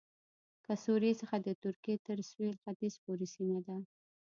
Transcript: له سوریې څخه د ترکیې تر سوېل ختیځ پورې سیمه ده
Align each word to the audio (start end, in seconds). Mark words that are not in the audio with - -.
له 0.67 0.75
سوریې 0.83 1.13
څخه 1.21 1.35
د 1.39 1.47
ترکیې 1.63 1.95
تر 2.07 2.17
سوېل 2.29 2.55
ختیځ 2.63 2.93
پورې 3.03 3.25
سیمه 3.35 3.59
ده 3.65 3.77